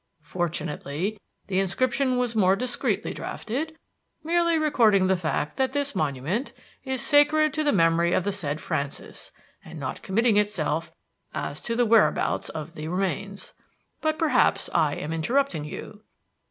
Fortunately 0.23 1.19
the 1.45 1.59
inscription 1.59 2.17
was 2.17 2.35
more 2.35 2.55
discreetly 2.55 3.13
drafted, 3.13 3.77
merely 4.23 4.57
recording 4.57 5.05
the 5.05 5.15
fact 5.15 5.57
that 5.57 5.73
this 5.73 5.93
monument 5.93 6.53
is 6.83 7.01
'sacred 7.03 7.53
to 7.53 7.63
the 7.63 7.71
memory 7.71 8.11
of 8.11 8.23
the 8.23 8.31
said 8.31 8.59
Francis,' 8.59 9.31
and 9.63 9.79
not 9.79 10.01
committing 10.01 10.37
itself 10.37 10.91
as 11.35 11.61
to 11.61 11.75
the 11.75 11.85
whereabouts 11.85 12.49
of 12.49 12.73
the 12.73 12.87
remains. 12.87 13.53
But 14.01 14.17
perhaps 14.17 14.71
I 14.73 14.95
am 14.95 15.13
interrupting 15.13 15.65
you." 15.65 16.01